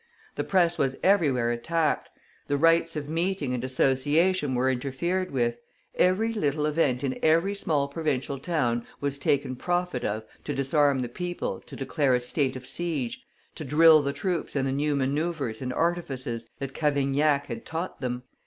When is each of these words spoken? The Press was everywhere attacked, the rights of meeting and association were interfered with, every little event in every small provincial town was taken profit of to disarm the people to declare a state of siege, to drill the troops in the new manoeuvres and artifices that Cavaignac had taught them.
The 0.33 0.43
Press 0.43 0.79
was 0.79 0.95
everywhere 1.03 1.51
attacked, 1.51 2.09
the 2.47 2.57
rights 2.57 2.95
of 2.95 3.07
meeting 3.07 3.53
and 3.53 3.63
association 3.63 4.55
were 4.55 4.67
interfered 4.67 5.29
with, 5.29 5.59
every 5.93 6.33
little 6.33 6.65
event 6.65 7.03
in 7.03 7.19
every 7.21 7.53
small 7.53 7.87
provincial 7.87 8.39
town 8.39 8.83
was 8.99 9.19
taken 9.19 9.55
profit 9.55 10.03
of 10.03 10.23
to 10.43 10.55
disarm 10.55 10.97
the 11.01 11.07
people 11.07 11.59
to 11.59 11.75
declare 11.75 12.15
a 12.15 12.19
state 12.19 12.55
of 12.55 12.65
siege, 12.65 13.23
to 13.53 13.63
drill 13.63 14.01
the 14.01 14.11
troops 14.11 14.55
in 14.55 14.65
the 14.65 14.71
new 14.71 14.95
manoeuvres 14.95 15.61
and 15.61 15.71
artifices 15.71 16.47
that 16.57 16.73
Cavaignac 16.73 17.45
had 17.45 17.63
taught 17.63 18.01
them. 18.01 18.23